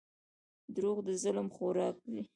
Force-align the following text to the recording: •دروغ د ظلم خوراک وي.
•دروغ 0.75 0.97
د 1.07 1.09
ظلم 1.23 1.47
خوراک 1.55 1.97
وي. 2.11 2.23